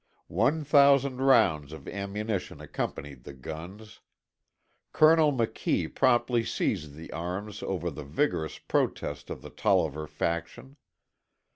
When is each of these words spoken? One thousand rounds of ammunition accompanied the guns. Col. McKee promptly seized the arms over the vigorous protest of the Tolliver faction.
One 0.29 0.63
thousand 0.63 1.17
rounds 1.17 1.71
of 1.71 1.87
ammunition 1.87 2.59
accompanied 2.59 3.23
the 3.23 3.33
guns. 3.35 3.99
Col. 4.93 5.31
McKee 5.31 5.93
promptly 5.93 6.43
seized 6.43 6.95
the 6.95 7.11
arms 7.13 7.61
over 7.61 7.91
the 7.91 8.03
vigorous 8.03 8.57
protest 8.57 9.29
of 9.29 9.43
the 9.43 9.51
Tolliver 9.51 10.07
faction. 10.07 10.77